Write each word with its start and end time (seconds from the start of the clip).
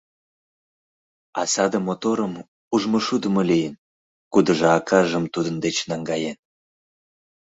А 1.39 1.41
саде 1.53 1.79
моторым 1.87 2.33
ужмышудымо 2.73 3.41
лийын, 3.51 3.73
кудыжо 4.33 4.67
акажым 4.77 5.25
тудын 5.33 5.55
деч 5.65 5.77
наҥгаен. 5.89 6.37